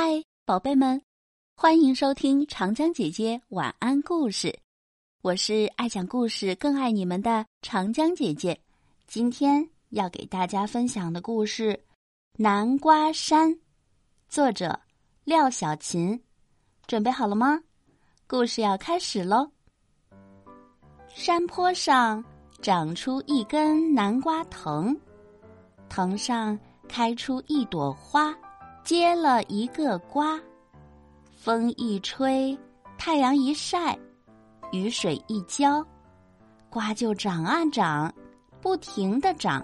[0.00, 1.02] 嗨，宝贝们，
[1.56, 4.56] 欢迎收听长江姐姐晚安故事。
[5.22, 8.56] 我是爱讲故事、更爱你们的长江姐姐。
[9.08, 11.72] 今天要给大家分享的故事
[12.36, 13.50] 《南瓜山》，
[14.28, 14.78] 作者
[15.24, 16.22] 廖小琴。
[16.86, 17.60] 准备好了吗？
[18.28, 19.50] 故事要开始喽！
[21.08, 22.24] 山坡上
[22.62, 24.96] 长出一根南瓜藤，
[25.88, 26.56] 藤上
[26.88, 28.32] 开出一朵花。
[28.88, 30.40] 结了一个瓜，
[31.36, 32.58] 风一吹，
[32.96, 33.94] 太阳一晒，
[34.72, 35.84] 雨水一浇，
[36.70, 38.10] 瓜就长啊长，
[38.62, 39.62] 不停的长。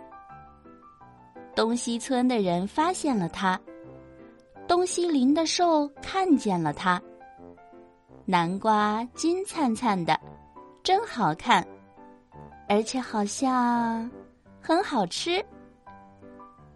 [1.56, 3.58] 东西村的人发现了它，
[4.68, 7.00] 东西林的兽看见了它。
[8.26, 10.20] 南瓜金灿灿的，
[10.82, 11.66] 真好看，
[12.68, 14.10] 而且好像
[14.60, 15.42] 很好吃。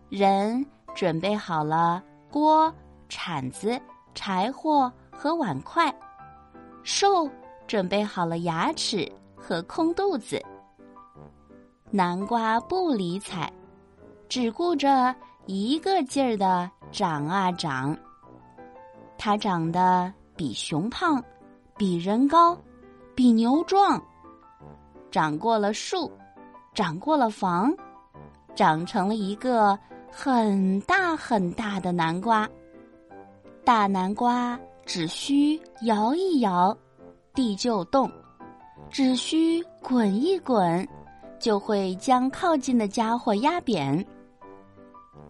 [0.08, 2.02] 人准备好了。
[2.30, 2.72] 锅、
[3.08, 3.80] 铲子、
[4.14, 5.94] 柴火和碗筷，
[6.82, 7.28] 兽
[7.66, 10.42] 准备好了牙齿和空肚子。
[11.90, 13.50] 南瓜不理睬，
[14.28, 15.14] 只顾着
[15.46, 17.96] 一个劲儿的长啊长。
[19.16, 21.22] 它长得比熊胖，
[21.76, 22.56] 比人高，
[23.14, 24.00] 比牛壮，
[25.10, 26.12] 长过了树，
[26.74, 27.74] 长过了房，
[28.54, 29.78] 长成了一个。
[30.10, 32.48] 很大很大的南瓜，
[33.64, 36.76] 大南瓜只需摇一摇，
[37.34, 38.08] 地就动；
[38.90, 40.86] 只需滚一滚，
[41.38, 44.04] 就会将靠近的家伙压扁。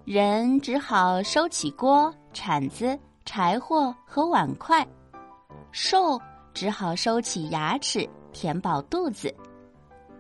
[0.05, 4.87] 人只好收起锅、铲子、柴火和碗筷，
[5.71, 6.19] 兽
[6.55, 9.35] 只好收起牙齿，填饱肚子。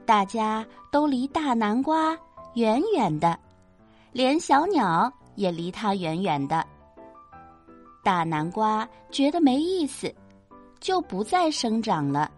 [0.05, 2.19] 大家都离大南瓜
[2.55, 3.39] 远远的。
[4.19, 6.67] 连小鸟也离它远远的。
[8.03, 10.13] 大南瓜觉得没意思，
[10.81, 12.29] 就不再生长了。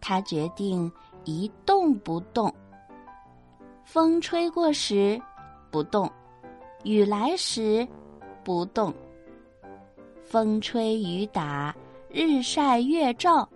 [0.00, 0.90] 它决定
[1.24, 2.52] 一动不动。
[3.84, 5.16] 风吹过时
[5.70, 6.10] 不动，
[6.82, 7.86] 雨来时
[8.42, 8.92] 不动。
[10.24, 11.72] 风吹雨打，
[12.08, 13.48] 日晒月照，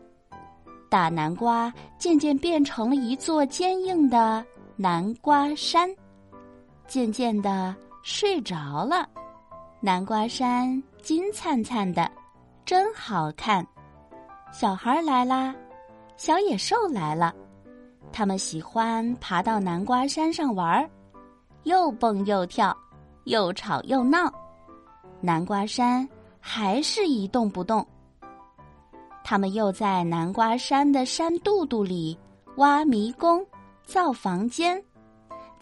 [0.88, 5.92] 大南瓜渐渐变成了一座坚硬的南瓜山。
[6.87, 9.09] 渐渐的睡着了，
[9.81, 12.11] 南瓜山金灿灿的，
[12.65, 13.67] 真好看。
[14.53, 15.55] 小孩来啦，
[16.17, 17.34] 小野兽来了，
[18.12, 20.89] 他们喜欢爬到南瓜山上玩儿，
[21.65, 22.77] 又蹦又跳，
[23.25, 24.33] 又吵又闹。
[25.21, 26.09] 南瓜山
[26.39, 27.84] 还是一动不动。
[29.25, 32.16] 他们又在南瓜山的山肚肚里
[32.56, 33.45] 挖迷宫，
[33.83, 34.81] 造房间。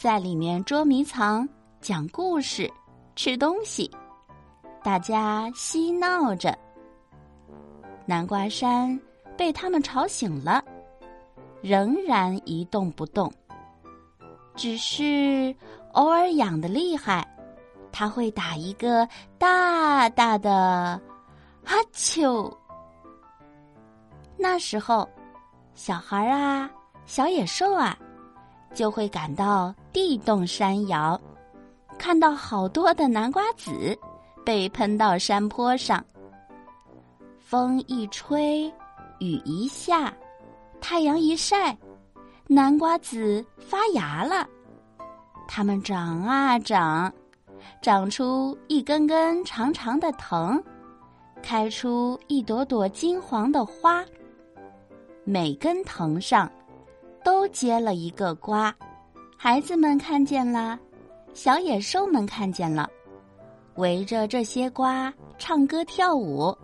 [0.03, 1.49] 在里面捉迷藏、
[1.81, 2.69] 讲故事、
[3.15, 3.89] 吃东西，
[4.83, 6.59] 大家嬉闹着。
[8.05, 9.01] 南瓜山
[9.37, 10.61] 被他们吵醒了，
[11.61, 13.33] 仍然一动不动。
[14.57, 15.55] 只是
[15.93, 17.25] 偶尔痒的厉害，
[17.93, 19.09] 他会打一个
[19.39, 21.01] 大大的
[21.63, 22.53] 哈啾。
[24.37, 25.09] 那时候，
[25.75, 26.69] 小孩啊，
[27.07, 27.97] 小野兽啊。
[28.75, 31.21] 就会感到地动山摇，
[31.99, 33.97] 看到好多的南瓜籽
[34.45, 36.05] 被喷到山坡上。
[37.39, 38.65] 风一吹，
[39.19, 40.13] 雨一下，
[40.81, 41.77] 太阳一晒，
[42.47, 44.49] 南瓜籽发芽了。
[45.47, 47.13] 它们长啊长，
[47.83, 50.63] 长出一根根长长的藤，
[51.43, 54.05] 开出一朵朵金黄的花。
[55.25, 56.51] 每根藤上。
[57.25, 58.75] 都结了一个瓜，
[59.45, 60.79] 孩子们看见了，
[61.35, 62.89] 小野兽们看见了，
[63.75, 66.57] 围着这些瓜唱歌跳舞。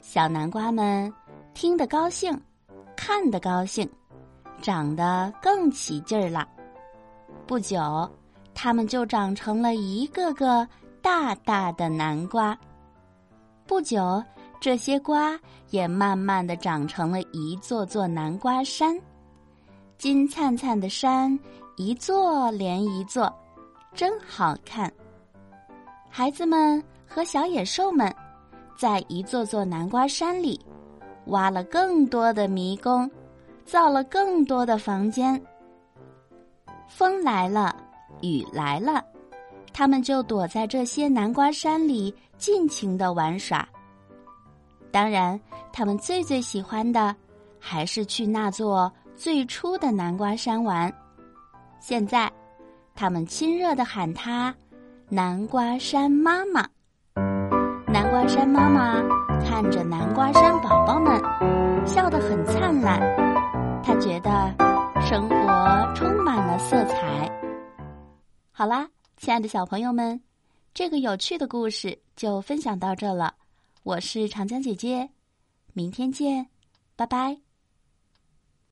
[0.00, 1.12] 小南瓜们
[1.54, 2.40] 听得高兴，
[2.96, 3.90] 看得高兴，
[4.62, 6.46] 长得更起劲儿了。
[7.48, 8.08] 不久，
[8.54, 10.64] 它们就长成了一个个
[11.02, 12.56] 大大的南瓜。
[13.66, 14.22] 不久，
[14.60, 15.36] 这些瓜
[15.70, 18.96] 也慢慢的长成了一座座南瓜山。
[19.98, 21.36] 金灿灿的山，
[21.78, 23.32] 一座连一座，
[23.94, 24.92] 真好看。
[26.10, 28.12] 孩子们和小野兽们，
[28.76, 30.60] 在一座座南瓜山里，
[31.26, 33.08] 挖了更多的迷宫，
[33.64, 35.40] 造了更多的房间。
[36.88, 37.76] 风来了，
[38.22, 39.04] 雨来了，
[39.72, 43.66] 他们就躲在这些南瓜山里，尽情的玩耍。
[44.90, 45.40] 当然，
[45.72, 47.14] 他们最最喜欢的，
[47.60, 48.92] 还是去那座。
[49.14, 50.92] 最初的南瓜山玩，
[51.80, 52.30] 现在，
[52.94, 54.54] 他们亲热的喊它
[55.08, 56.68] “南瓜山妈妈”。
[57.86, 59.00] 南瓜山妈妈
[59.40, 61.18] 看着南瓜山宝宝们，
[61.86, 63.00] 笑得很灿烂。
[63.82, 64.54] 她觉得
[65.00, 67.30] 生活充满了色彩。
[68.52, 70.20] 好啦，亲爱的小朋友们，
[70.74, 73.34] 这个有趣的故事就分享到这了。
[73.84, 75.08] 我是长江姐姐，
[75.72, 76.46] 明天见，
[76.96, 77.47] 拜拜。